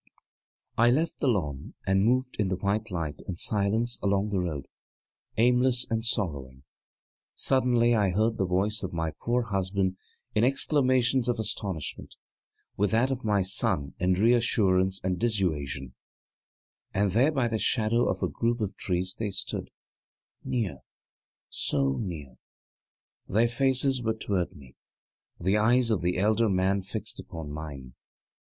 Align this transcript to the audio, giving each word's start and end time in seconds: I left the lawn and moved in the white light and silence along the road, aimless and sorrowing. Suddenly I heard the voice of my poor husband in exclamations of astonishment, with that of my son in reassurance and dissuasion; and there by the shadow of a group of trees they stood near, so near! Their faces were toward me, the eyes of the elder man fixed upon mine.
I 0.79 0.89
left 0.89 1.19
the 1.19 1.27
lawn 1.27 1.75
and 1.85 2.03
moved 2.03 2.35
in 2.39 2.47
the 2.47 2.55
white 2.55 2.89
light 2.89 3.21
and 3.27 3.37
silence 3.37 3.99
along 4.01 4.31
the 4.31 4.39
road, 4.39 4.67
aimless 5.37 5.85
and 5.91 6.03
sorrowing. 6.03 6.63
Suddenly 7.35 7.93
I 7.93 8.09
heard 8.09 8.39
the 8.39 8.47
voice 8.47 8.81
of 8.81 8.93
my 8.93 9.11
poor 9.11 9.43
husband 9.43 9.97
in 10.33 10.43
exclamations 10.43 11.29
of 11.29 11.37
astonishment, 11.39 12.15
with 12.75 12.89
that 12.89 13.11
of 13.11 13.23
my 13.23 13.43
son 13.43 13.93
in 13.99 14.13
reassurance 14.13 14.99
and 15.03 15.19
dissuasion; 15.19 15.93
and 16.95 17.11
there 17.11 17.31
by 17.31 17.47
the 17.47 17.59
shadow 17.59 18.09
of 18.09 18.23
a 18.23 18.27
group 18.27 18.59
of 18.59 18.75
trees 18.75 19.15
they 19.19 19.29
stood 19.29 19.69
near, 20.43 20.79
so 21.51 21.97
near! 21.99 22.37
Their 23.27 23.47
faces 23.47 24.01
were 24.01 24.15
toward 24.15 24.55
me, 24.55 24.73
the 25.39 25.57
eyes 25.57 25.91
of 25.91 26.01
the 26.01 26.17
elder 26.17 26.49
man 26.49 26.81
fixed 26.81 27.19
upon 27.19 27.51
mine. 27.51 27.93